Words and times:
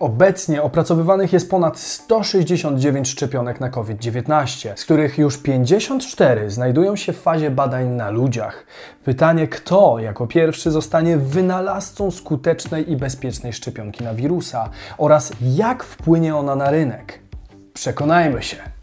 Obecnie 0.00 0.62
opracowywanych 0.62 1.32
jest 1.32 1.50
ponad 1.50 1.78
169 1.78 3.08
szczepionek 3.08 3.60
na 3.60 3.70
COVID-19, 3.70 4.72
z 4.76 4.84
których 4.84 5.18
już 5.18 5.38
54 5.38 6.50
znajdują 6.50 6.96
się 6.96 7.12
w 7.12 7.20
fazie 7.20 7.50
badań 7.50 7.88
na 7.88 8.10
ludziach. 8.10 8.66
Pytanie, 9.04 9.48
kto 9.48 9.98
jako 9.98 10.26
pierwszy 10.26 10.70
zostanie 10.70 11.16
wynalazcą 11.16 12.10
skutecznej 12.10 12.92
i 12.92 12.96
bezpiecznej 12.96 13.52
szczepionki 13.52 14.04
na 14.04 14.14
wirusa 14.14 14.70
oraz 14.98 15.32
jak 15.42 15.84
wpłynie 15.84 16.36
ona 16.36 16.56
na 16.56 16.70
rynek. 16.70 17.20
Przekonajmy 17.74 18.42
się. 18.42 18.79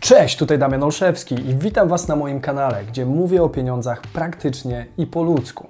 Cześć, 0.00 0.36
tutaj 0.38 0.58
Damian 0.58 0.82
Olszewski 0.82 1.34
i 1.34 1.54
witam 1.54 1.88
Was 1.88 2.08
na 2.08 2.16
moim 2.16 2.40
kanale, 2.40 2.84
gdzie 2.84 3.06
mówię 3.06 3.42
o 3.42 3.48
pieniądzach 3.48 4.00
praktycznie 4.00 4.86
i 4.98 5.06
po 5.06 5.22
ludzku. 5.22 5.68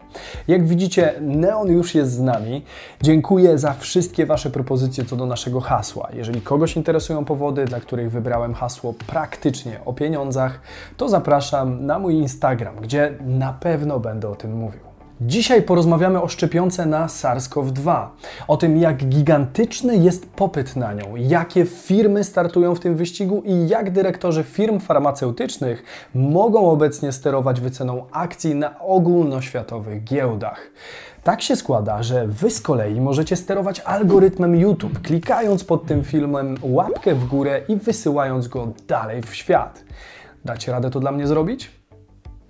Jak 0.49 0.67
widzicie, 0.67 1.15
Neon 1.21 1.69
już 1.69 1.95
jest 1.95 2.13
z 2.13 2.21
nami. 2.21 2.65
Dziękuję 3.03 3.59
za 3.59 3.73
wszystkie 3.73 4.27
Wasze 4.27 4.51
propozycje 4.51 5.05
co 5.05 5.17
do 5.17 5.27
naszego 5.27 5.61
hasła. 5.61 6.09
Jeżeli 6.13 6.41
kogoś 6.41 6.77
interesują 6.77 7.25
powody, 7.25 7.65
dla 7.65 7.81
których 7.81 8.11
wybrałem 8.11 8.55
hasło 8.55 8.95
praktycznie 9.07 9.81
o 9.85 9.93
pieniądzach, 9.93 10.61
to 10.97 11.09
zapraszam 11.09 11.87
na 11.87 11.99
mój 11.99 12.15
Instagram, 12.15 12.77
gdzie 12.77 13.15
na 13.21 13.53
pewno 13.53 14.01
będę 14.01 14.29
o 14.29 14.35
tym 14.35 14.53
mówił. 14.57 14.86
Dzisiaj 15.21 15.63
porozmawiamy 15.63 16.23
o 16.23 16.29
szczepionce 16.29 16.87
na 16.87 17.07
SARS-CoV-2, 17.07 18.07
o 18.49 18.57
tym 18.57 18.77
jak 18.77 18.97
gigantyczny 19.05 19.97
jest 19.97 20.31
popyt 20.31 20.77
na 20.77 20.93
nią, 20.93 21.17
jakie 21.17 21.65
firmy 21.65 22.25
startują 22.25 22.75
w 22.75 22.81
tym 22.81 22.97
wyścigu 22.97 23.43
i 23.45 23.69
jak 23.69 23.91
dyrektorzy 23.91 24.45
firm 24.45 24.81
farmaceutycznych 24.81 25.85
mogą 26.15 26.71
obecnie 26.71 27.13
sterować 27.13 27.61
wyceną 27.61 28.07
akcji 28.13 28.55
na 28.55 28.81
ogólnoświatowych 28.81 30.05
giełdach. 30.05 30.71
Tak 31.23 31.43
się 31.43 31.57
składa, 31.57 32.03
że 32.03 32.27
Wy 32.27 32.51
z 32.51 32.61
kolei 32.61 33.01
możecie 33.01 33.37
sterować 33.37 33.81
algorytmem 33.81 34.57
YouTube, 34.57 35.03
klikając 35.03 35.65
pod 35.65 35.87
tym 35.87 36.05
filmem 36.05 36.57
łapkę 36.63 37.15
w 37.15 37.27
górę 37.27 37.61
i 37.69 37.77
wysyłając 37.77 38.49
go 38.49 38.73
dalej 38.89 39.23
w 39.23 39.35
świat. 39.35 39.85
Dacie 40.45 40.73
radę 40.73 40.91
to 40.91 41.01
dla 41.01 41.13
mnie 41.13 41.27
zrobić? 41.27 41.71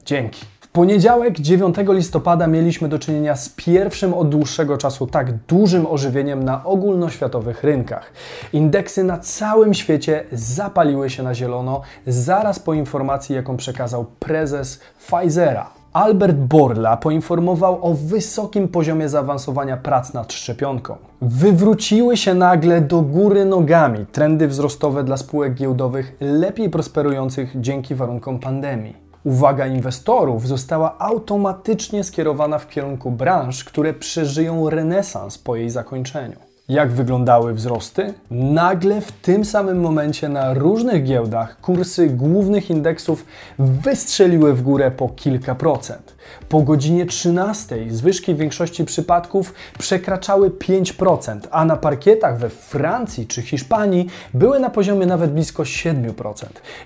Dzięki 0.05 0.56
poniedziałek 0.77 1.41
9 1.41 1.77
listopada 1.89 2.47
mieliśmy 2.47 2.89
do 2.89 2.99
czynienia 2.99 3.37
z 3.37 3.49
pierwszym 3.49 4.15
od 4.15 4.29
dłuższego 4.29 4.79
czasu 4.79 5.07
tak 5.07 5.33
dużym 5.33 5.87
ożywieniem 5.87 6.43
na 6.43 6.65
ogólnoświatowych 6.65 7.65
rynkach. 7.65 8.13
Indeksy 8.53 9.05
na 9.05 9.19
całym 9.19 9.75
świecie 9.75 10.25
zapaliły 10.33 11.11
się 11.11 11.23
na 11.23 11.35
zielono 11.35 11.81
zaraz 12.07 12.59
po 12.59 12.75
informacji, 12.75 13.35
jaką 13.35 13.57
przekazał 13.57 14.07
prezes 14.19 14.81
Pfizera. 14.99 15.71
Albert 15.93 16.37
Borla 16.37 16.97
poinformował 16.97 17.79
o 17.83 17.95
wysokim 17.95 18.69
poziomie 18.69 19.09
zaawansowania 19.09 19.77
prac 19.77 20.15
nad 20.15 20.33
szczepionką. 20.33 20.97
Wywróciły 21.23 22.17
się 22.17 22.35
nagle 22.35 22.81
do 22.81 23.01
góry 23.01 23.45
nogami 23.45 24.07
trendy 24.13 24.49
wzrostowe 24.49 25.05
dla 25.05 25.17
spółek 25.17 25.55
giełdowych 25.55 26.17
lepiej 26.21 26.71
prosperujących 26.71 27.61
dzięki 27.61 27.95
warunkom 27.95 28.39
pandemii 28.39 29.06
uwaga 29.27 29.67
inwestorów 29.67 30.47
została 30.49 30.99
automatycznie 30.99 32.05
skierowana 32.05 32.59
w 32.59 32.69
kierunku 32.69 33.11
branż, 33.11 33.65
które 33.65 33.95
przeżyją 33.95 34.71
renesans 34.71 35.39
po 35.39 35.57
jej 35.57 35.71
zakończeniu. 35.71 36.46
Jak 36.69 36.93
wyglądały 36.93 37.55
wzrosty? 37.55 38.15
Nagle 38.31 39.01
w 39.01 39.13
tym 39.13 39.45
samym 39.45 39.81
momencie 39.81 40.29
na 40.29 40.55
różnych 40.55 41.05
giełdach 41.05 41.61
kursy 41.61 42.09
głównych 42.09 42.71
indeksów 42.71 43.27
wystrzeliły 43.59 44.55
w 44.55 44.63
górę 44.63 44.91
po 44.91 45.09
kilka 45.09 45.55
procent. 45.55 46.17
Po 46.49 46.63
godzinie 46.63 47.07
13 47.07 47.77
zwyżki 47.91 48.35
w 48.35 48.39
większości 48.39 48.85
przypadków 48.85 49.55
przekraczały 49.79 50.51
5%, 50.51 51.41
a 51.51 51.65
na 51.65 51.77
parkietach 51.77 52.39
we 52.39 52.51
Francji 52.51 53.27
czy 53.27 53.43
Hiszpanii 53.43 54.07
były 54.35 54.61
na 54.61 54.71
poziomie 54.71 55.07
nawet 55.07 55.33
blisko 55.33 55.63
7%. 55.63 56.13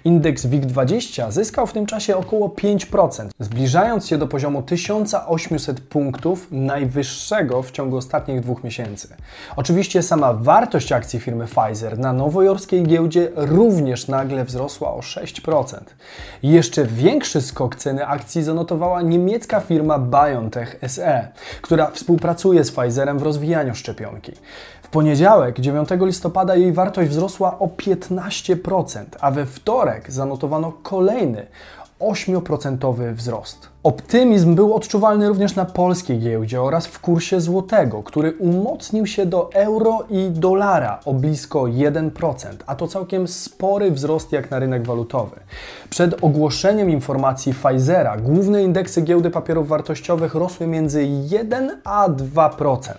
Indeks 0.04 0.46
WIG20 0.46 1.32
zyskał 1.32 1.66
w 1.66 1.72
tym 1.72 1.86
czasie 1.86 2.16
około 2.16 2.48
5%, 2.48 3.28
zbliżając 3.38 4.06
się 4.06 4.18
do 4.18 4.26
poziomu 4.26 4.62
1800 4.62 5.80
punktów 5.80 6.46
najwyższego 6.50 7.62
w 7.62 7.70
ciągu 7.70 7.96
ostatnich 7.96 8.40
dwóch 8.40 8.64
miesięcy. 8.64 9.16
Oczywiście 9.70 10.02
sama 10.02 10.32
wartość 10.32 10.92
akcji 10.92 11.20
firmy 11.20 11.46
Pfizer 11.46 11.98
na 11.98 12.12
nowojorskiej 12.12 12.82
giełdzie 12.82 13.30
również 13.36 14.08
nagle 14.08 14.44
wzrosła 14.44 14.94
o 14.94 15.00
6%. 15.00 15.76
Jeszcze 16.42 16.84
większy 16.84 17.40
skok 17.40 17.76
ceny 17.76 18.06
akcji 18.06 18.42
zanotowała 18.42 19.02
niemiecka 19.02 19.60
firma 19.60 19.98
BioNTech 19.98 20.78
SE, 20.86 21.28
która 21.62 21.90
współpracuje 21.90 22.64
z 22.64 22.72
Pfizerem 22.72 23.18
w 23.18 23.22
rozwijaniu 23.22 23.74
szczepionki. 23.74 24.32
W 24.82 24.88
poniedziałek, 24.88 25.60
9 25.60 25.88
listopada, 26.00 26.56
jej 26.56 26.72
wartość 26.72 27.10
wzrosła 27.10 27.58
o 27.58 27.66
15%, 27.66 29.04
a 29.20 29.30
we 29.30 29.46
wtorek 29.46 30.12
zanotowano 30.12 30.72
kolejny 30.82 31.46
8% 32.00 33.14
wzrost. 33.14 33.68
Optymizm 33.82 34.54
był 34.54 34.74
odczuwalny 34.74 35.28
również 35.28 35.54
na 35.54 35.64
polskiej 35.64 36.18
giełdzie 36.18 36.62
oraz 36.62 36.86
w 36.86 37.00
kursie 37.00 37.40
złotego, 37.40 38.02
który 38.02 38.32
umocnił 38.32 39.06
się 39.06 39.26
do 39.26 39.50
euro 39.52 39.98
i 40.10 40.30
dolara 40.30 41.00
o 41.04 41.14
blisko 41.14 41.60
1%, 41.60 42.10
a 42.66 42.74
to 42.74 42.88
całkiem 42.88 43.28
spory 43.28 43.90
wzrost 43.90 44.32
jak 44.32 44.50
na 44.50 44.58
rynek 44.58 44.86
walutowy. 44.86 45.36
Przed 45.90 46.24
ogłoszeniem 46.24 46.90
informacji 46.90 47.54
Pfizera 47.54 48.16
główne 48.16 48.62
indeksy 48.62 49.02
giełdy 49.02 49.30
papierów 49.30 49.68
wartościowych 49.68 50.34
rosły 50.34 50.66
między 50.66 51.08
1 51.30 51.80
a 51.84 52.08
2%, 52.08 52.92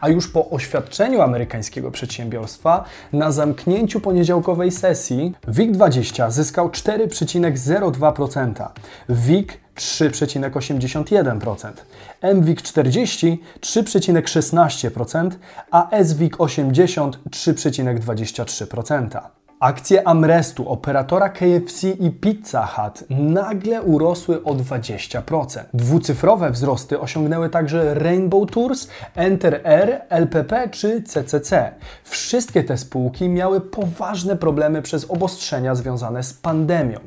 a 0.00 0.08
już 0.08 0.28
po 0.28 0.50
oświadczeniu 0.50 1.22
amerykańskiego 1.22 1.90
przedsiębiorstwa 1.90 2.84
na 3.12 3.32
zamknięciu 3.32 4.00
poniedziałkowej 4.00 4.70
sesji 4.70 5.34
WIG20 5.48 6.30
zyskał 6.30 6.68
4,02%, 6.68 8.68
WIG 9.08 9.67
3,81%, 9.78 11.84
MWIG 12.22 12.60
40 12.60 13.42
3,16%, 13.60 15.38
a 15.70 16.04
SWIG 16.04 16.36
80 16.40 17.18
3,23%. 17.30 19.37
Akcje 19.60 20.08
Amrestu, 20.08 20.68
operatora 20.68 21.28
KFC 21.28 21.88
i 22.00 22.10
Pizza 22.10 22.66
Hut 22.66 23.04
nagle 23.10 23.82
urosły 23.82 24.44
o 24.44 24.54
20%. 24.54 25.60
Dwucyfrowe 25.74 26.50
wzrosty 26.50 27.00
osiągnęły 27.00 27.50
także 27.50 27.94
Rainbow 27.94 28.50
Tours, 28.50 28.88
Enter 29.14 29.60
Air, 29.64 30.00
LPP 30.08 30.68
czy 30.70 31.02
CCC. 31.02 31.72
Wszystkie 32.04 32.64
te 32.64 32.78
spółki 32.78 33.28
miały 33.28 33.60
poważne 33.60 34.36
problemy 34.36 34.82
przez 34.82 35.10
obostrzenia 35.10 35.74
związane 35.74 36.22
z 36.22 36.34
pandemią. 36.34 36.98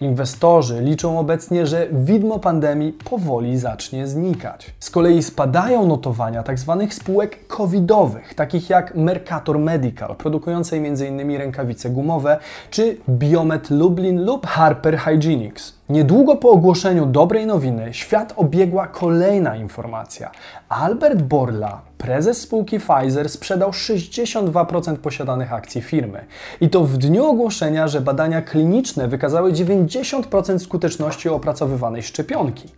Inwestorzy 0.00 0.80
liczą 0.80 1.18
obecnie, 1.18 1.66
że 1.66 1.86
widmo 1.92 2.38
pandemii 2.38 2.92
powoli 2.92 3.58
zacznie 3.58 4.06
znikać. 4.06 4.74
Z 4.80 4.90
kolei 4.90 5.22
spadają 5.22 5.86
notowania 5.86 6.42
tzw. 6.42 6.76
Tak 6.80 6.94
spółek 6.94 7.46
covidowych, 7.46 8.34
takich 8.34 8.70
jak 8.70 8.94
Mercator 8.94 9.58
Medical, 9.58 10.16
produkującej 10.16 10.86
m.in. 10.86 11.36
rękawice 11.38 11.90
gumowe, 12.00 12.38
czy 12.70 12.96
Biomet 13.08 13.70
Lublin 13.70 14.24
lub 14.24 14.46
Harper 14.46 14.98
Hygienics. 14.98 15.79
Niedługo 15.90 16.36
po 16.36 16.50
ogłoszeniu 16.50 17.06
dobrej 17.06 17.46
nowiny 17.46 17.94
świat 17.94 18.32
obiegła 18.36 18.86
kolejna 18.86 19.56
informacja. 19.56 20.30
Albert 20.68 21.22
Borla, 21.22 21.80
prezes 21.98 22.40
spółki 22.40 22.78
Pfizer, 22.78 23.28
sprzedał 23.28 23.70
62% 23.70 24.96
posiadanych 24.96 25.52
akcji 25.52 25.82
firmy. 25.82 26.24
I 26.60 26.70
to 26.70 26.84
w 26.84 26.96
dniu 26.96 27.24
ogłoszenia, 27.24 27.88
że 27.88 28.00
badania 28.00 28.42
kliniczne 28.42 29.08
wykazały 29.08 29.52
90% 29.52 30.58
skuteczności 30.58 31.28
opracowywanej 31.28 32.02
szczepionki. 32.02 32.68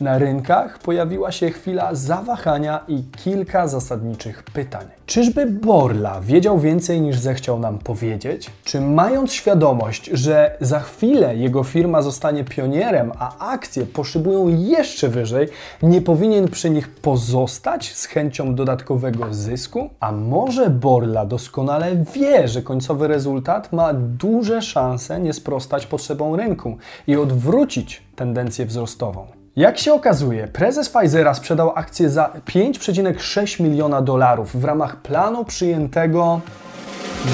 Na 0.00 0.18
rynkach 0.18 0.78
pojawiła 0.78 1.32
się 1.32 1.50
chwila 1.50 1.94
zawahania 1.94 2.80
i 2.88 3.02
kilka 3.24 3.68
zasadniczych 3.68 4.42
pytań. 4.42 4.86
Czyżby 5.06 5.46
Borla 5.46 6.20
wiedział 6.20 6.58
więcej 6.58 7.00
niż 7.00 7.18
zechciał 7.18 7.58
nam 7.58 7.78
powiedzieć? 7.78 8.50
Czy 8.64 8.80
mając 8.80 9.32
świadomość, 9.32 10.10
że 10.12 10.56
za 10.60 10.80
chwilę 10.80 11.36
jego 11.36 11.64
firma 11.64 12.02
zostanie 12.02 12.44
pionierem, 12.44 12.59
a 13.18 13.38
akcje 13.38 13.86
poszybują 13.86 14.48
jeszcze 14.48 15.08
wyżej, 15.08 15.48
nie 15.82 16.02
powinien 16.02 16.48
przy 16.48 16.70
nich 16.70 16.88
pozostać 16.88 17.92
z 17.94 18.06
chęcią 18.06 18.54
dodatkowego 18.54 19.24
zysku? 19.30 19.90
A 20.00 20.12
może 20.12 20.70
Borla 20.70 21.26
doskonale 21.26 21.96
wie, 22.14 22.48
że 22.48 22.62
końcowy 22.62 23.08
rezultat 23.08 23.72
ma 23.72 23.94
duże 23.94 24.62
szanse 24.62 25.20
nie 25.20 25.32
sprostać 25.32 25.86
potrzebom 25.86 26.34
rynku 26.34 26.76
i 27.06 27.16
odwrócić 27.16 28.02
tendencję 28.16 28.66
wzrostową? 28.66 29.26
Jak 29.56 29.78
się 29.78 29.92
okazuje, 29.92 30.48
prezes 30.48 30.88
Pfizera 30.88 31.34
sprzedał 31.34 31.72
akcję 31.74 32.10
za 32.10 32.32
5,6 32.46 33.62
miliona 33.62 34.02
dolarów 34.02 34.60
w 34.60 34.64
ramach 34.64 34.96
planu 34.96 35.44
przyjętego 35.44 36.40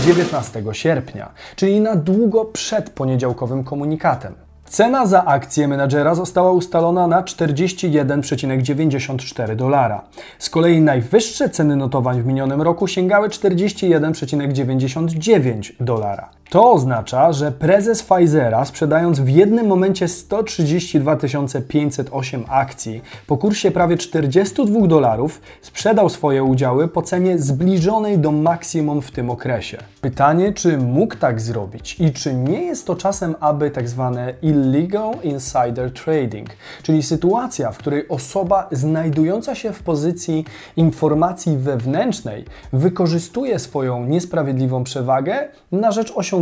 19 0.04 0.62
sierpnia, 0.72 1.30
czyli 1.56 1.80
na 1.80 1.96
długo 1.96 2.44
przed 2.44 2.90
poniedziałkowym 2.90 3.64
komunikatem. 3.64 4.45
Cena 4.68 5.06
za 5.06 5.24
akcję 5.24 5.68
menadżera 5.68 6.14
została 6.14 6.52
ustalona 6.52 7.06
na 7.06 7.22
41,94 7.22 9.56
dolara. 9.56 10.02
Z 10.38 10.50
kolei 10.50 10.80
najwyższe 10.80 11.48
ceny 11.48 11.76
notowań 11.76 12.22
w 12.22 12.26
minionym 12.26 12.62
roku 12.62 12.86
sięgały 12.86 13.28
41,99 13.28 15.72
dolara. 15.80 16.35
To 16.50 16.72
oznacza, 16.72 17.32
że 17.32 17.52
prezes 17.52 18.02
Pfizera, 18.02 18.64
sprzedając 18.64 19.20
w 19.20 19.28
jednym 19.28 19.66
momencie 19.66 20.08
132 20.08 21.16
508 21.68 22.44
akcji 22.48 23.02
po 23.26 23.36
kursie 23.36 23.70
prawie 23.70 23.96
42 23.96 24.86
dolarów, 24.86 25.40
sprzedał 25.62 26.08
swoje 26.08 26.44
udziały 26.44 26.88
po 26.88 27.02
cenie 27.02 27.38
zbliżonej 27.38 28.18
do 28.18 28.32
maksimum 28.32 29.02
w 29.02 29.10
tym 29.10 29.30
okresie. 29.30 29.78
Pytanie, 30.00 30.52
czy 30.52 30.78
mógł 30.78 31.16
tak 31.16 31.40
zrobić 31.40 31.96
i 32.00 32.12
czy 32.12 32.34
nie 32.34 32.62
jest 32.62 32.86
to 32.86 32.96
czasem, 32.96 33.34
aby 33.40 33.70
tak 33.70 33.88
zwane 33.88 34.34
illegal 34.42 35.14
insider 35.22 35.92
trading, 35.92 36.48
czyli 36.82 37.02
sytuacja, 37.02 37.72
w 37.72 37.78
której 37.78 38.08
osoba 38.08 38.68
znajdująca 38.72 39.54
się 39.54 39.72
w 39.72 39.82
pozycji 39.82 40.44
informacji 40.76 41.56
wewnętrznej 41.56 42.44
wykorzystuje 42.72 43.58
swoją 43.58 44.04
niesprawiedliwą 44.04 44.84
przewagę 44.84 45.48
na 45.72 45.92
rzecz 45.92 46.12
osiągnięcia 46.16 46.35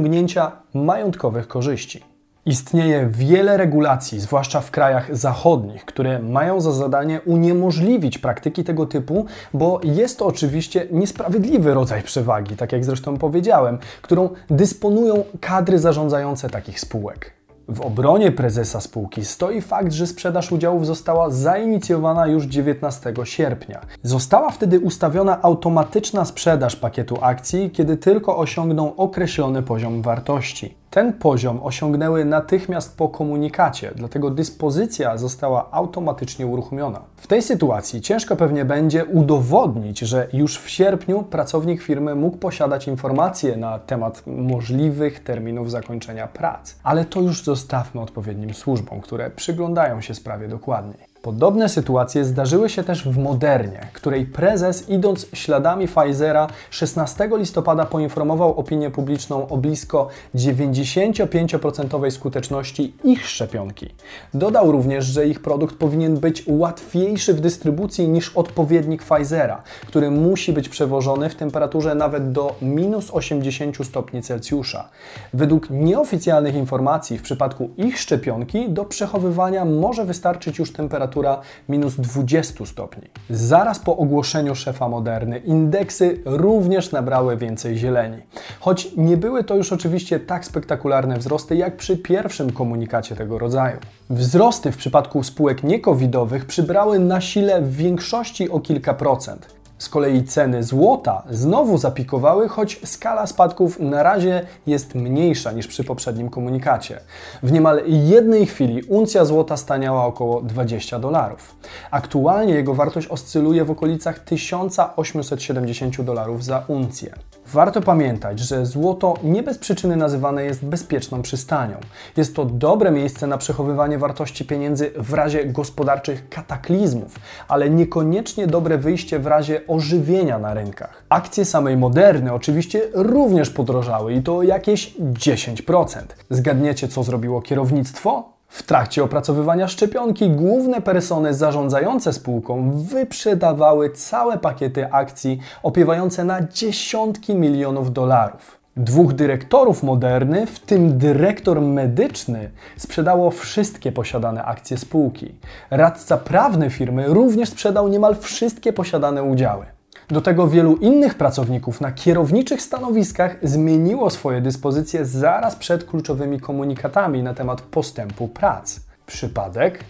majątkowych 0.74 1.48
korzyści. 1.48 2.14
Istnieje 2.46 3.08
wiele 3.10 3.56
regulacji, 3.56 4.20
zwłaszcza 4.20 4.60
w 4.60 4.70
krajach 4.70 5.16
zachodnich, 5.16 5.84
które 5.84 6.18
mają 6.18 6.60
za 6.60 6.72
zadanie 6.72 7.20
uniemożliwić 7.20 8.18
praktyki 8.18 8.64
tego 8.64 8.86
typu, 8.86 9.26
bo 9.54 9.80
jest 9.84 10.18
to 10.18 10.26
oczywiście 10.26 10.86
niesprawiedliwy 10.90 11.74
rodzaj 11.74 12.02
przewagi, 12.02 12.56
tak 12.56 12.72
jak 12.72 12.84
zresztą 12.84 13.16
powiedziałem, 13.16 13.78
którą 14.02 14.28
dysponują 14.50 15.24
kadry 15.40 15.78
zarządzające 15.78 16.50
takich 16.50 16.80
spółek. 16.80 17.43
W 17.68 17.80
obronie 17.80 18.32
prezesa 18.32 18.80
spółki 18.80 19.24
stoi 19.24 19.60
fakt, 19.60 19.92
że 19.92 20.06
sprzedaż 20.06 20.52
udziałów 20.52 20.86
została 20.86 21.30
zainicjowana 21.30 22.26
już 22.26 22.44
19 22.44 23.14
sierpnia. 23.24 23.80
Została 24.02 24.50
wtedy 24.50 24.80
ustawiona 24.80 25.42
automatyczna 25.42 26.24
sprzedaż 26.24 26.76
pakietu 26.76 27.18
akcji, 27.20 27.70
kiedy 27.70 27.96
tylko 27.96 28.38
osiągną 28.38 28.96
określony 28.96 29.62
poziom 29.62 30.02
wartości. 30.02 30.74
Ten 30.94 31.12
poziom 31.12 31.60
osiągnęły 31.62 32.24
natychmiast 32.24 32.96
po 32.96 33.08
komunikacie, 33.08 33.92
dlatego 33.96 34.30
dyspozycja 34.30 35.16
została 35.16 35.68
automatycznie 35.70 36.46
uruchomiona. 36.46 37.00
W 37.16 37.26
tej 37.26 37.42
sytuacji 37.42 38.00
ciężko 38.00 38.36
pewnie 38.36 38.64
będzie 38.64 39.04
udowodnić, 39.04 39.98
że 39.98 40.28
już 40.32 40.58
w 40.58 40.70
sierpniu 40.70 41.22
pracownik 41.22 41.82
firmy 41.82 42.14
mógł 42.14 42.36
posiadać 42.36 42.88
informacje 42.88 43.56
na 43.56 43.78
temat 43.78 44.22
możliwych 44.26 45.24
terminów 45.24 45.70
zakończenia 45.70 46.26
prac, 46.26 46.74
ale 46.82 47.04
to 47.04 47.20
już 47.20 47.44
zostawmy 47.44 48.00
odpowiednim 48.00 48.54
służbom, 48.54 49.00
które 49.00 49.30
przyglądają 49.30 50.00
się 50.00 50.14
sprawie 50.14 50.48
dokładniej. 50.48 51.13
Podobne 51.24 51.68
sytuacje 51.68 52.24
zdarzyły 52.24 52.68
się 52.68 52.84
też 52.84 53.08
w 53.08 53.18
Modernie, 53.18 53.88
której 53.92 54.26
prezes, 54.26 54.88
idąc 54.88 55.26
śladami 55.32 55.88
Pfizera, 55.88 56.46
16 56.70 57.28
listopada 57.32 57.86
poinformował 57.86 58.58
opinię 58.58 58.90
publiczną 58.90 59.48
o 59.48 59.56
blisko 59.56 60.08
95% 60.34 62.10
skuteczności 62.10 62.94
ich 63.04 63.26
szczepionki. 63.26 63.94
Dodał 64.34 64.72
również, 64.72 65.04
że 65.04 65.26
ich 65.26 65.42
produkt 65.42 65.76
powinien 65.76 66.16
być 66.16 66.44
łatwiejszy 66.46 67.34
w 67.34 67.40
dystrybucji 67.40 68.08
niż 68.08 68.36
odpowiednik 68.36 69.02
Pfizera, 69.02 69.62
który 69.86 70.10
musi 70.10 70.52
być 70.52 70.68
przewożony 70.68 71.30
w 71.30 71.34
temperaturze 71.34 71.94
nawet 71.94 72.32
do 72.32 72.56
minus 72.62 73.10
80 73.10 73.86
stopni 73.86 74.22
Celsjusza. 74.22 74.88
Według 75.34 75.70
nieoficjalnych 75.70 76.54
informacji 76.54 77.18
w 77.18 77.22
przypadku 77.22 77.70
ich 77.76 77.98
szczepionki 77.98 78.70
do 78.70 78.84
przechowywania 78.84 79.64
może 79.64 80.04
wystarczyć 80.04 80.58
już 80.58 80.72
temperatura 80.72 81.13
temperatura 81.14 81.40
minus 81.68 81.96
20 81.96 82.66
stopni. 82.66 83.08
Zaraz 83.30 83.78
po 83.78 83.96
ogłoszeniu 83.96 84.54
szefa 84.54 84.88
Moderny 84.88 85.38
indeksy 85.38 86.20
również 86.24 86.92
nabrały 86.92 87.36
więcej 87.36 87.78
zieleni. 87.78 88.22
Choć 88.60 88.88
nie 88.96 89.16
były 89.16 89.44
to 89.44 89.56
już 89.56 89.72
oczywiście 89.72 90.20
tak 90.20 90.44
spektakularne 90.44 91.18
wzrosty 91.18 91.56
jak 91.56 91.76
przy 91.76 91.96
pierwszym 91.96 92.52
komunikacie 92.52 93.16
tego 93.16 93.38
rodzaju. 93.38 93.78
Wzrosty 94.10 94.72
w 94.72 94.76
przypadku 94.76 95.22
spółek 95.22 95.62
niekowidowych 95.62 96.44
przybrały 96.44 96.98
na 96.98 97.20
sile 97.20 97.62
w 97.62 97.76
większości 97.76 98.50
o 98.50 98.60
kilka 98.60 98.94
procent. 98.94 99.63
Z 99.78 99.88
kolei 99.88 100.24
ceny 100.24 100.62
złota 100.62 101.22
znowu 101.30 101.78
zapikowały, 101.78 102.48
choć 102.48 102.80
skala 102.84 103.26
spadków 103.26 103.80
na 103.80 104.02
razie 104.02 104.46
jest 104.66 104.94
mniejsza 104.94 105.52
niż 105.52 105.66
przy 105.66 105.84
poprzednim 105.84 106.30
komunikacie. 106.30 107.00
W 107.42 107.52
niemal 107.52 107.82
jednej 107.86 108.46
chwili 108.46 108.82
uncja 108.82 109.24
złota 109.24 109.56
staniała 109.56 110.04
około 110.06 110.42
20 110.42 110.98
dolarów. 110.98 111.56
Aktualnie 111.90 112.54
jego 112.54 112.74
wartość 112.74 113.08
oscyluje 113.08 113.64
w 113.64 113.70
okolicach 113.70 114.18
1870 114.18 116.02
dolarów 116.02 116.44
za 116.44 116.64
uncję. 116.68 117.14
Warto 117.46 117.80
pamiętać, 117.80 118.40
że 118.40 118.66
złoto 118.66 119.14
nie 119.22 119.42
bez 119.42 119.58
przyczyny 119.58 119.96
nazywane 119.96 120.44
jest 120.44 120.64
bezpieczną 120.64 121.22
przystanią. 121.22 121.76
Jest 122.16 122.36
to 122.36 122.44
dobre 122.44 122.90
miejsce 122.90 123.26
na 123.26 123.38
przechowywanie 123.38 123.98
wartości 123.98 124.44
pieniędzy 124.44 124.90
w 124.96 125.12
razie 125.12 125.44
gospodarczych 125.46 126.28
kataklizmów, 126.28 127.18
ale 127.48 127.70
niekoniecznie 127.70 128.46
dobre 128.46 128.78
wyjście 128.78 129.18
w 129.18 129.26
razie 129.26 129.60
ożywienia 129.66 130.38
na 130.38 130.54
rynkach. 130.54 131.04
Akcje 131.08 131.44
samej 131.44 131.76
Moderny 131.76 132.32
oczywiście 132.32 132.82
również 132.92 133.50
podrożały 133.50 134.12
i 134.14 134.22
to 134.22 134.42
jakieś 134.42 134.94
10%. 134.98 136.02
Zgadniecie, 136.30 136.88
co 136.88 137.02
zrobiło 137.02 137.42
kierownictwo? 137.42 138.33
W 138.54 138.62
trakcie 138.62 139.04
opracowywania 139.04 139.68
szczepionki 139.68 140.30
główne 140.30 140.80
persony 140.80 141.34
zarządzające 141.34 142.12
spółką 142.12 142.70
wyprzedawały 142.70 143.90
całe 143.90 144.38
pakiety 144.38 144.92
akcji 144.92 145.38
opiewające 145.62 146.24
na 146.24 146.42
dziesiątki 146.42 147.34
milionów 147.34 147.92
dolarów. 147.92 148.58
Dwóch 148.76 149.12
dyrektorów 149.12 149.82
Moderny, 149.82 150.46
w 150.46 150.58
tym 150.58 150.98
dyrektor 150.98 151.60
medyczny, 151.60 152.50
sprzedało 152.76 153.30
wszystkie 153.30 153.92
posiadane 153.92 154.44
akcje 154.44 154.78
spółki. 154.78 155.34
Radca 155.70 156.16
prawny 156.16 156.70
firmy 156.70 157.04
również 157.08 157.48
sprzedał 157.48 157.88
niemal 157.88 158.16
wszystkie 158.16 158.72
posiadane 158.72 159.22
udziały. 159.22 159.73
Do 160.08 160.20
tego 160.20 160.48
wielu 160.48 160.76
innych 160.76 161.14
pracowników 161.14 161.80
na 161.80 161.92
kierowniczych 161.92 162.62
stanowiskach 162.62 163.36
zmieniło 163.42 164.10
swoje 164.10 164.40
dyspozycje 164.40 165.04
zaraz 165.04 165.56
przed 165.56 165.84
kluczowymi 165.84 166.40
komunikatami 166.40 167.22
na 167.22 167.34
temat 167.34 167.60
postępu 167.60 168.28
prac. 168.28 168.80
Przypadek? 169.06 169.84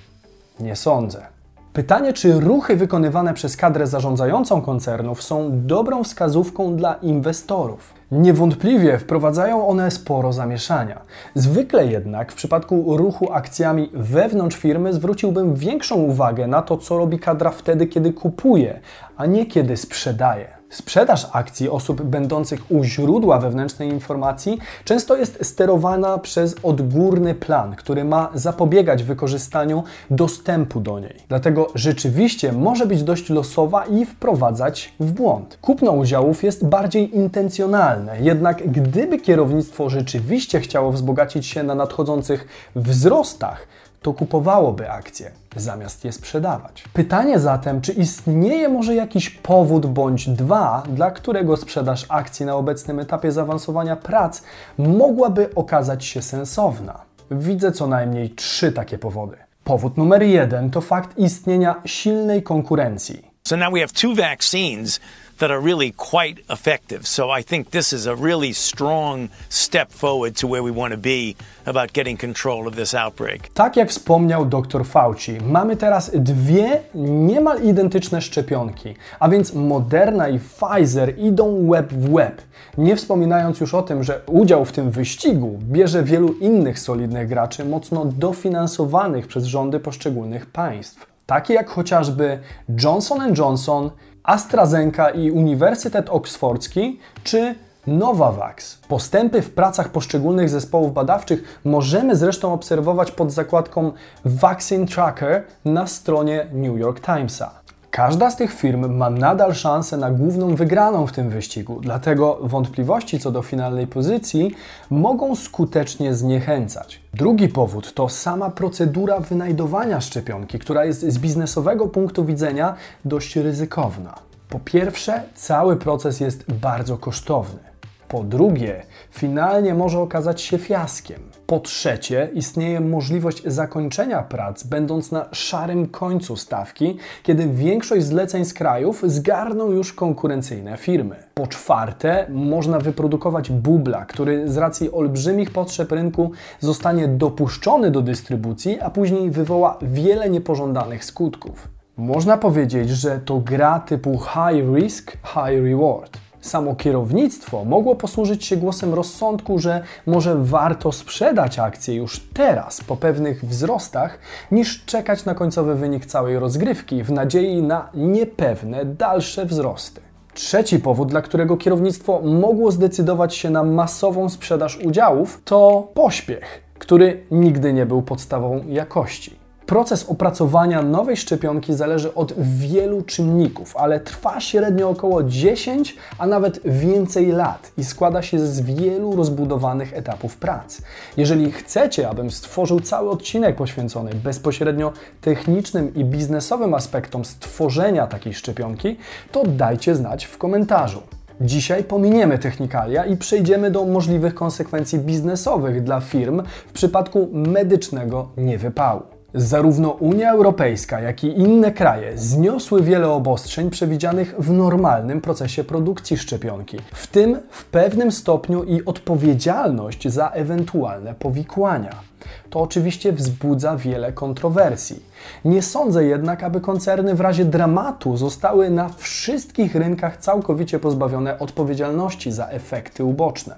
Nie 0.61 0.77
sądzę. 0.77 1.34
Pytanie, 1.75 2.13
czy 2.13 2.41
ruchy 2.41 2.77
wykonywane 2.77 3.35
przez 3.35 3.57
kadrę 3.57 3.87
zarządzającą 3.87 4.61
koncernów 4.63 5.23
są 5.23 5.51
dobrą 5.53 6.05
wskazówką 6.05 6.77
dla 6.77 6.95
inwestorów. 6.95 7.95
Niewątpliwie 8.13 8.99
wprowadzają 8.99 9.69
one 9.69 9.91
sporo 9.91 10.33
zamieszania. 10.33 11.01
Zwykle 11.35 11.87
jednak 11.87 12.33
w 12.33 12.35
przypadku 12.35 12.97
ruchu 12.97 13.33
akcjami 13.33 13.91
wewnątrz 13.95 14.57
firmy 14.57 14.93
zwróciłbym 14.93 15.55
większą 15.55 15.95
uwagę 15.95 16.47
na 16.47 16.63
to, 16.63 16.77
co 16.77 16.99
robi 16.99 17.19
kadra 17.19 17.51
wtedy, 17.51 17.87
kiedy 17.87 18.13
kupuje, 18.13 18.81
a 19.17 19.27
nie 19.27 19.47
kiedy 19.47 19.77
sprzedaje. 19.77 20.54
Sprzedaż 20.71 21.27
akcji 21.33 21.69
osób 21.69 22.03
będących 22.03 22.71
u 22.71 22.85
źródła 22.85 23.39
wewnętrznej 23.39 23.89
informacji 23.89 24.59
często 24.85 25.17
jest 25.17 25.39
sterowana 25.47 26.19
przez 26.19 26.57
odgórny 26.63 27.35
plan, 27.35 27.77
który 27.77 28.05
ma 28.05 28.31
zapobiegać 28.35 29.03
wykorzystaniu 29.03 29.85
dostępu 30.11 30.81
do 30.81 31.01
niej. 31.01 31.17
Dlatego 31.29 31.67
rzeczywiście 31.75 32.53
może 32.53 32.87
być 32.87 33.03
dość 33.03 33.31
losowa 33.31 33.85
i 33.85 34.07
wprowadzać 34.07 34.95
w 35.01 35.13
błąd. 35.13 35.59
Kupno 35.61 35.93
udziałów 35.93 36.45
jest 36.45 36.67
bardziej 36.67 37.17
intencjonalne, 37.17 38.21
jednak 38.21 38.71
gdyby 38.71 39.19
kierownictwo 39.19 39.91
rzeczywiście 39.91 40.61
chciało 40.61 40.93
wzbogacić 40.93 41.47
się 41.47 41.63
na 41.63 41.75
nadchodzących 41.75 42.47
wzrostach, 42.77 43.67
to 44.05 44.13
kupowałoby 44.13 44.91
akcje 44.91 45.31
zamiast 45.57 46.05
je 46.05 46.13
sprzedawać. 46.13 46.85
Pytanie 46.93 47.39
zatem, 47.39 47.81
czy 47.81 47.93
istnieje 47.93 48.69
może 48.69 48.95
jakiś 48.95 49.31
powód 49.31 49.87
bądź 49.87 50.29
dwa, 50.29 50.83
dla 50.89 51.11
którego 51.11 51.57
sprzedaż 51.57 52.07
akcji 52.09 52.47
na 52.47 52.57
obecnym 52.57 53.01
etapie 53.01 53.33
zaawansowania 53.33 53.97
prac 53.97 54.43
mogłaby 54.79 55.55
okazać 55.55 56.05
się 56.05 56.23
sensowna? 56.23 57.01
Widzę 57.31 57.73
co 57.73 57.87
najmniej 57.87 58.31
trzy 58.31 58.73
takie 58.73 58.99
powody. 58.99 59.37
Powód 59.65 59.97
numer 59.97 60.23
jeden 60.23 60.71
to 60.71 60.81
fakt 60.81 61.19
istnienia 61.19 61.75
silnej 61.85 62.43
konkurencji. 62.43 63.34
So 63.47 63.57
now 63.57 63.71
we 63.71 63.81
have 63.81 63.93
two 63.93 64.15
vaccines 64.15 65.01
that 65.39 65.51
are 65.51 65.61
really 65.61 65.93
quite 65.93 66.43
effective. 66.49 67.07
So 67.07 67.29
I 67.29 67.43
think 67.43 67.71
this 67.71 67.93
is 67.93 68.07
a 68.07 68.17
really 68.17 68.55
strong 68.55 69.29
step 69.51 69.93
forward 69.93 70.35
to 70.37 70.47
where 70.47 70.63
we 70.63 70.71
want 70.71 70.93
to 70.93 70.97
be 70.97 71.37
about 71.67 71.93
getting 71.93 72.17
control 72.17 72.67
of 72.67 72.75
this 72.77 72.95
outbreak. 72.95 73.49
Tak 73.55 73.77
jak 73.77 73.91
wspomniał 73.91 74.47
dr 74.47 74.85
Fauci, 74.85 75.39
mamy 75.41 75.77
teraz 75.77 76.11
dwie 76.15 76.81
niemal 76.95 77.63
identyczne 77.63 78.23
szczepionki, 78.23 78.95
a 79.21 79.29
więc 79.29 79.55
Moderna 79.55 80.29
i 80.29 80.39
Pfizer 80.39 81.19
idą 81.19 81.71
web 81.71 81.93
w 81.93 82.13
web. 82.13 82.43
Nie 82.79 82.97
wspominając 82.97 83.61
już 83.61 83.75
o 83.75 83.83
tym, 83.83 84.05
że 84.05 84.21
udział 84.27 84.65
w 84.65 84.73
tym 84.73 84.91
wyścigu 84.91 85.59
bierze 85.63 86.03
wielu 86.03 86.33
innych 86.33 86.79
solidnych 86.79 87.29
graczy, 87.29 87.65
mocno 87.65 88.05
dofinansowanych 88.05 89.27
przez 89.27 89.45
rządy 89.45 89.81
poszczególnych 89.81 90.47
państw. 90.47 91.14
Takie 91.27 91.55
jak 91.55 91.71
chociażby 91.71 92.39
Johnson 92.83 93.35
Johnson, 93.39 93.91
AstraZeneca 94.23 95.11
i 95.11 95.31
Uniwersytet 95.31 96.09
Oksfordzki 96.11 97.01
czy 97.25 97.55
Novavax. 97.87 98.79
Postępy 98.89 99.43
w 99.43 99.51
pracach 99.51 99.89
poszczególnych 99.89 100.49
zespołów 100.51 100.95
badawczych 100.95 101.61
możemy 101.65 102.17
zresztą 102.17 102.53
obserwować 102.53 103.11
pod 103.11 103.33
zakładką 103.33 103.93
Vaccine 104.25 104.87
Tracker 104.87 105.45
na 105.65 105.87
stronie 105.87 106.47
New 106.53 106.79
York 106.79 107.01
Timesa. 107.01 107.64
Każda 107.95 108.31
z 108.31 108.37
tych 108.37 108.53
firm 108.53 108.97
ma 108.97 109.11
nadal 109.11 109.55
szansę 109.55 109.97
na 109.97 110.11
główną 110.11 110.55
wygraną 110.55 111.07
w 111.07 111.13
tym 111.13 111.31
wyścigu, 111.31 111.81
dlatego 111.81 112.39
wątpliwości 112.43 113.19
co 113.19 113.31
do 113.31 113.43
finalnej 113.43 113.87
pozycji 113.87 114.55
mogą 114.91 115.37
skutecznie 115.37 116.15
zniechęcać. 116.15 117.01
Drugi 117.13 117.49
powód 117.49 117.95
to 117.95 118.09
sama 118.09 118.51
procedura 118.51 119.21
wynajdowania 119.21 120.01
szczepionki, 120.01 120.59
która 120.59 120.85
jest 120.85 121.01
z 121.01 121.19
biznesowego 121.19 121.89
punktu 121.89 122.25
widzenia 122.25 122.75
dość 123.05 123.37
ryzykowna. 123.37 124.15
Po 124.49 124.59
pierwsze, 124.59 125.23
cały 125.35 125.77
proces 125.77 126.21
jest 126.21 126.53
bardzo 126.53 126.99
kosztowny. 126.99 127.74
Po 128.09 128.23
drugie, 128.23 128.83
finalnie 129.11 129.75
może 129.75 130.01
okazać 130.01 130.41
się 130.41 130.59
fiaskiem. 130.59 131.21
Po 131.47 131.61
trzecie, 131.61 132.29
istnieje 132.35 132.81
możliwość 132.81 133.43
zakończenia 133.47 134.23
prac, 134.23 134.63
będąc 134.63 135.13
na 135.13 135.27
szarym 135.33 135.89
końcu 135.89 136.37
stawki, 136.37 136.97
kiedy 137.23 137.47
większość 137.47 138.05
zleceń 138.05 138.45
z 138.45 138.55
krajów 138.55 139.03
zgarną 139.07 139.71
już 139.71 139.93
konkurencyjne 139.93 140.77
firmy. 140.77 141.17
Po 141.35 141.47
czwarte, 141.47 142.27
można 142.31 142.79
wyprodukować 142.79 143.51
bubla, 143.51 144.05
który 144.05 144.49
z 144.49 144.57
racji 144.57 144.93
olbrzymich 144.93 145.51
potrzeb 145.51 145.93
rynku 145.93 146.31
zostanie 146.61 147.09
dopuszczony 147.09 147.91
do 147.91 148.03
dystrybucji, 148.03 148.81
a 148.81 148.91
później 148.91 149.31
wywoła 149.31 149.79
wiele 149.83 150.31
niepożądanych 150.31 151.05
skutków. 151.05 151.69
Można 151.97 152.39
powiedzieć, 152.39 152.91
że 152.91 153.19
to 153.19 153.41
gra 153.41 153.81
typu 153.81 154.19
high 154.19 154.77
risk, 154.77 155.13
high 155.13 155.65
reward 155.65 156.24
samo 156.45 156.75
kierownictwo 156.75 157.65
mogło 157.65 157.95
posłużyć 157.95 158.45
się 158.45 158.57
głosem 158.57 158.95
rozsądku, 158.95 159.59
że 159.59 159.83
może 160.07 160.35
warto 160.39 160.93
sprzedać 160.93 161.59
akcje 161.59 161.95
już 161.95 162.21
teraz 162.21 162.81
po 162.81 162.97
pewnych 162.97 163.45
wzrostach, 163.45 164.19
niż 164.51 164.85
czekać 164.85 165.25
na 165.25 165.35
końcowy 165.35 165.75
wynik 165.75 166.07
całej 166.07 166.39
rozgrywki 166.39 167.03
w 167.03 167.11
nadziei 167.11 167.63
na 167.63 167.91
niepewne 167.95 168.85
dalsze 168.85 169.47
wzrosty. 169.47 170.01
Trzeci 170.35 170.79
powód, 170.79 171.09
dla 171.09 171.23
którego 171.23 171.57
kierownictwo 171.57 172.21
mogło 172.23 172.71
zdecydować 172.71 173.35
się 173.35 173.51
na 173.51 173.65
masową 173.65 174.29
sprzedaż 174.29 174.79
udziałów, 174.85 175.43
to 175.45 175.89
pośpiech, 175.95 176.63
który 176.79 177.27
nigdy 177.31 177.73
nie 177.73 177.87
był 177.87 178.03
podstawą 178.03 178.65
jakości. 178.69 179.44
Proces 179.67 180.05
opracowania 180.09 180.83
nowej 180.83 181.17
szczepionki 181.17 181.75
zależy 181.75 182.15
od 182.15 182.35
wielu 182.39 183.03
czynników, 183.03 183.77
ale 183.77 184.01
trwa 184.01 184.41
średnio 184.41 184.91
około 184.91 185.23
10, 185.23 185.97
a 186.19 186.27
nawet 186.27 186.61
więcej 186.65 187.27
lat 187.27 187.73
i 187.79 187.85
składa 187.85 188.23
się 188.23 188.39
z 188.39 188.61
wielu 188.61 189.17
rozbudowanych 189.17 189.95
etapów 189.95 190.37
prac. 190.37 190.81
Jeżeli 191.17 191.53
chcecie, 191.53 192.09
abym 192.09 192.31
stworzył 192.31 192.81
cały 192.81 193.11
odcinek 193.11 193.57
poświęcony 193.57 194.11
bezpośrednio 194.15 194.93
technicznym 195.21 195.95
i 195.95 196.05
biznesowym 196.05 196.75
aspektom 196.75 197.25
stworzenia 197.25 198.07
takiej 198.07 198.35
szczepionki, 198.35 198.97
to 199.33 199.45
dajcie 199.45 199.95
znać 199.95 200.25
w 200.25 200.39
komentarzu. 200.39 201.03
Dzisiaj 201.41 201.85
pominiemy 201.85 202.39
technikalia 202.39 203.05
i 203.05 203.17
przejdziemy 203.17 203.71
do 203.71 203.85
możliwych 203.85 204.35
konsekwencji 204.35 204.99
biznesowych 204.99 205.83
dla 205.83 206.01
firm 206.01 206.43
w 206.67 206.73
przypadku 206.73 207.29
medycznego 207.33 208.29
niewypału. 208.37 209.14
Zarówno 209.35 209.91
Unia 209.91 210.33
Europejska, 210.33 211.01
jak 211.01 211.25
i 211.25 211.39
inne 211.39 211.73
kraje 211.73 212.19
zniosły 212.19 212.83
wiele 212.83 213.09
obostrzeń 213.09 213.71
przewidzianych 213.71 214.35
w 214.39 214.53
normalnym 214.53 215.21
procesie 215.21 215.65
produkcji 215.65 216.17
szczepionki, 216.17 216.79
w 216.95 217.07
tym 217.07 217.39
w 217.51 217.65
pewnym 217.65 218.13
stopniu 218.13 218.65
i 218.65 218.85
odpowiedzialność 218.85 220.09
za 220.09 220.29
ewentualne 220.29 221.15
powikłania. 221.15 222.14
To 222.51 222.61
oczywiście 222.61 223.13
wzbudza 223.13 223.77
wiele 223.77 224.13
kontrowersji. 224.13 225.03
Nie 225.45 225.63
sądzę 225.63 226.05
jednak, 226.05 226.43
aby 226.43 226.61
koncerny 226.61 227.15
w 227.15 227.21
razie 227.21 227.45
dramatu 227.45 228.17
zostały 228.17 228.71
na 228.71 228.89
wszystkich 228.89 229.75
rynkach 229.75 230.17
całkowicie 230.17 230.79
pozbawione 230.79 231.39
odpowiedzialności 231.39 232.33
za 232.33 232.47
efekty 232.47 233.05
uboczne. 233.05 233.57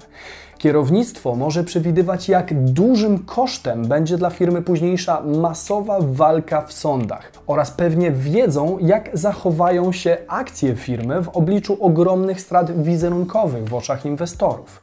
Kierownictwo 0.59 1.35
może 1.35 1.65
przewidywać, 1.65 2.29
jak 2.29 2.55
dużym 2.55 3.19
kosztem 3.19 3.89
będzie 3.89 4.17
dla 4.17 4.31
firmy 4.31 4.63
późniejsza 4.63 5.23
masowa 5.23 5.99
walka 6.01 6.63
w 6.63 6.73
sądach 6.73 7.33
oraz 7.47 7.71
pewnie 7.71 8.11
wiedzą, 8.11 8.79
jak 8.81 9.11
zachowają 9.13 9.93
się 9.93 10.17
akcje 10.29 10.77
firmy 10.77 11.23
w 11.23 11.29
obliczu 11.29 11.77
ogromnych 11.81 12.41
strat 12.41 12.83
wizerunkowych 12.83 13.69
w 13.69 13.75
oczach 13.75 14.07
inwestorów. 14.07 14.83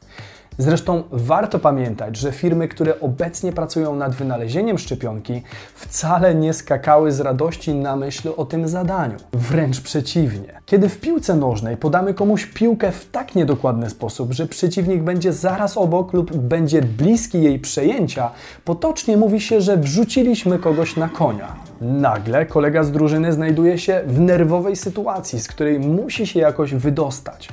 Zresztą 0.58 1.02
warto 1.12 1.58
pamiętać, 1.58 2.16
że 2.16 2.32
firmy, 2.32 2.68
które 2.68 3.00
obecnie 3.00 3.52
pracują 3.52 3.96
nad 3.96 4.14
wynalezieniem 4.14 4.78
szczepionki, 4.78 5.42
wcale 5.74 6.34
nie 6.34 6.52
skakały 6.52 7.12
z 7.12 7.20
radości 7.20 7.74
na 7.74 7.96
myśl 7.96 8.32
o 8.36 8.44
tym 8.44 8.68
zadaniu. 8.68 9.16
Wręcz 9.32 9.80
przeciwnie. 9.80 10.60
Kiedy 10.66 10.88
w 10.88 11.00
piłce 11.00 11.36
nożnej 11.36 11.76
podamy 11.76 12.14
komuś 12.14 12.46
piłkę 12.46 12.92
w 12.92 13.10
tak 13.10 13.34
niedokładny 13.34 13.90
sposób, 13.90 14.32
że 14.32 14.46
przeciwnik 14.46 15.02
będzie 15.02 15.32
zaraz 15.32 15.76
obok 15.76 16.12
lub 16.12 16.36
będzie 16.36 16.82
bliski 16.82 17.42
jej 17.42 17.58
przejęcia, 17.58 18.30
potocznie 18.64 19.16
mówi 19.16 19.40
się, 19.40 19.60
że 19.60 19.76
wrzuciliśmy 19.76 20.58
kogoś 20.58 20.96
na 20.96 21.08
konia. 21.08 21.54
Nagle 21.80 22.46
kolega 22.46 22.82
z 22.82 22.92
drużyny 22.92 23.32
znajduje 23.32 23.78
się 23.78 24.02
w 24.06 24.20
nerwowej 24.20 24.76
sytuacji, 24.76 25.40
z 25.40 25.48
której 25.48 25.78
musi 25.78 26.26
się 26.26 26.40
jakoś 26.40 26.74
wydostać. 26.74 27.48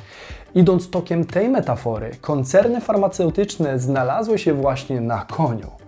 Idąc 0.56 0.90
tokiem 0.90 1.26
tej 1.26 1.50
metafory, 1.50 2.12
koncerny 2.22 2.82
farmaceutyczne 2.82 3.80
znalazły 3.80 4.38
się 4.38 4.54
właśnie 4.54 5.02
na 5.02 5.26
koniu 5.26 5.82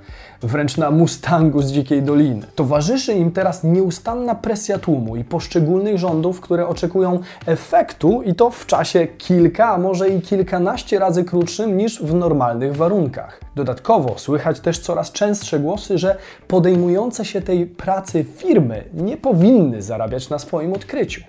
wręcz 0.44 0.78
na 0.78 0.92
Mustangu 0.92 1.62
z 1.62 1.72
Dzikiej 1.72 2.04
Doliny. 2.04 2.48
Towarzyszy 2.56 3.14
im 3.14 3.32
teraz 3.32 3.64
nieustanna 3.64 4.36
presja 4.36 4.80
tłumu 4.80 5.16
i 5.16 5.24
poszczególnych 5.24 5.98
rządów, 5.98 6.42
które 6.42 6.68
oczekują 6.68 7.20
efektu 7.46 8.22
i 8.22 8.36
to 8.36 8.50
w 8.50 8.66
czasie 8.66 9.08
kilka, 9.08 9.70
a 9.70 9.78
może 9.78 10.10
i 10.10 10.22
kilkanaście 10.22 11.00
razy 11.00 11.24
krótszym 11.24 11.78
niż 11.78 12.04
w 12.04 12.14
normalnych 12.14 12.76
warunkach. 12.76 13.40
Dodatkowo 13.56 14.18
słychać 14.18 14.60
też 14.60 14.80
coraz 14.80 15.12
częstsze 15.12 15.60
głosy, 15.60 15.98
że 15.98 16.16
podejmujące 16.48 17.26
się 17.26 17.42
tej 17.42 17.66
pracy 17.66 18.26
firmy 18.38 18.84
nie 18.94 19.18
powinny 19.18 19.82
zarabiać 19.82 20.30
na 20.30 20.40
swoim 20.40 20.74
odkryciu. 20.74 21.22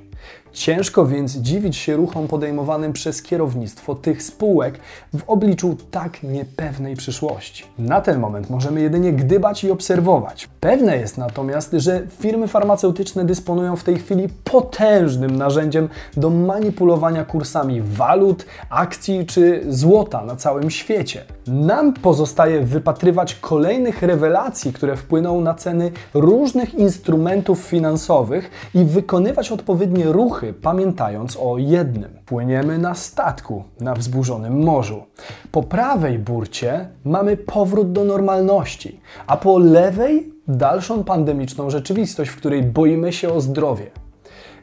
Ciężko 0.54 1.06
więc 1.06 1.36
dziwić 1.36 1.76
się 1.76 1.96
ruchom 1.96 2.28
podejmowanym 2.28 2.92
przez 2.92 3.22
kierownictwo 3.22 3.94
tych 3.94 4.22
spółek 4.22 4.78
w 5.14 5.22
obliczu 5.26 5.76
tak 5.90 6.22
niepewnej 6.22 6.96
przyszłości. 6.96 7.64
Na 7.78 8.00
ten 8.00 8.18
moment 8.18 8.50
możemy 8.50 8.80
jedynie 8.80 9.12
gdybać 9.12 9.64
i 9.64 9.70
obserwować. 9.70 10.48
Pewne 10.60 10.96
jest 10.96 11.18
natomiast, 11.18 11.72
że 11.72 12.02
firmy 12.20 12.48
farmaceutyczne 12.48 13.24
dysponują 13.24 13.76
w 13.76 13.84
tej 13.84 13.98
chwili 13.98 14.28
potężnym 14.44 15.36
narzędziem 15.36 15.88
do 16.16 16.30
manipulowania 16.30 17.24
kursami 17.24 17.82
walut, 17.82 18.46
akcji 18.70 19.26
czy 19.26 19.64
złota 19.68 20.24
na 20.24 20.36
całym 20.36 20.70
świecie. 20.70 21.24
Nam 21.46 21.92
pozostaje 21.92 22.60
wypatrywać 22.60 23.34
kolejnych 23.34 24.02
rewelacji, 24.02 24.72
które 24.72 24.96
wpłyną 24.96 25.40
na 25.40 25.54
ceny 25.54 25.92
różnych 26.14 26.74
instrumentów 26.74 27.60
finansowych 27.60 28.50
i 28.74 28.84
wykonywać 28.84 29.52
odpowiednie 29.52 30.04
ruchy, 30.04 30.54
pamiętając 30.62 31.36
o 31.40 31.58
jednym. 31.58 32.10
Płyniemy 32.26 32.78
na 32.78 32.94
statku 32.94 33.64
na 33.80 33.94
wzburzonym 33.94 34.64
morzu. 34.64 35.02
Po 35.52 35.62
prawej 35.62 36.18
burcie 36.18 36.88
mamy 37.04 37.36
powrót 37.36 37.92
do 37.92 38.04
normalności, 38.04 39.00
a 39.26 39.36
po 39.36 39.58
lewej 39.58 40.32
dalszą 40.48 41.04
pandemiczną 41.04 41.70
rzeczywistość, 41.70 42.30
w 42.30 42.36
której 42.36 42.62
boimy 42.62 43.12
się 43.12 43.32
o 43.32 43.40
zdrowie. 43.40 44.03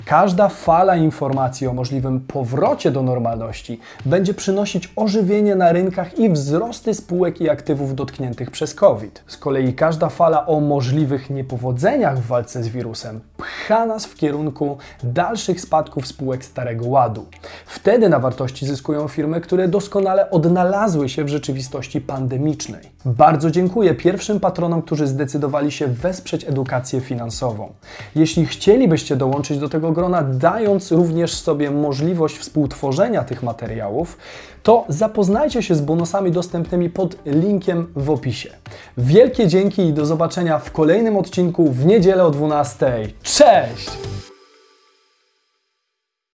Każda 0.05 0.49
fala 0.49 0.95
informacji 0.95 1.67
o 1.67 1.73
możliwym 1.73 2.19
powrocie 2.19 2.91
do 2.91 3.03
normalności 3.03 3.79
będzie 4.05 4.33
przynosić 4.33 4.93
ożywienie 4.95 5.55
na 5.55 5.71
rynkach 5.71 6.19
i 6.19 6.29
wzrosty 6.29 6.93
spółek 6.93 7.41
i 7.41 7.49
aktywów 7.49 7.95
dotkniętych 7.95 8.51
przez 8.51 8.75
COVID. 8.75 9.23
Z 9.27 9.37
kolei 9.37 9.73
każda 9.73 10.09
fala 10.09 10.45
o 10.47 10.59
możliwych 10.59 11.29
niepowodzeniach 11.29 12.19
w 12.19 12.27
walce 12.27 12.63
z 12.63 12.67
wirusem 12.67 13.21
pcha 13.41 13.85
nas 13.85 14.05
w 14.05 14.15
kierunku 14.15 14.77
dalszych 15.03 15.61
spadków 15.61 16.07
spółek 16.07 16.45
Starego 16.45 16.87
Ładu. 16.87 17.25
Wtedy 17.65 18.09
na 18.09 18.19
wartości 18.19 18.65
zyskują 18.65 19.07
firmy, 19.07 19.41
które 19.41 19.67
doskonale 19.67 20.29
odnalazły 20.29 21.09
się 21.09 21.23
w 21.23 21.27
rzeczywistości 21.27 22.01
pandemicznej. 22.01 22.81
Bardzo 23.05 23.51
dziękuję 23.51 23.93
pierwszym 23.95 24.39
patronom, 24.39 24.81
którzy 24.81 25.07
zdecydowali 25.07 25.71
się 25.71 25.87
wesprzeć 25.87 26.47
edukację 26.47 27.01
finansową. 27.01 27.73
Jeśli 28.15 28.45
chcielibyście 28.45 29.15
dołączyć 29.15 29.59
do 29.59 29.69
grona, 29.93 30.23
dając 30.23 30.91
również 30.91 31.33
sobie 31.33 31.71
możliwość 31.71 32.37
współtworzenia 32.37 33.23
tych 33.23 33.43
materiałów, 33.43 34.17
to 34.63 34.85
zapoznajcie 34.87 35.63
się 35.63 35.75
z 35.75 35.81
bonusami 35.81 36.31
dostępnymi 36.31 36.89
pod 36.89 37.25
linkiem 37.25 37.87
w 37.95 38.09
opisie. 38.09 38.49
Wielkie 38.97 39.47
dzięki 39.47 39.81
i 39.81 39.93
do 39.93 40.05
zobaczenia 40.05 40.59
w 40.59 40.71
kolejnym 40.71 41.17
odcinku 41.17 41.71
w 41.71 41.85
niedzielę 41.85 42.25
o 42.25 42.31
12. 42.31 43.07
Cześć! 43.23 44.30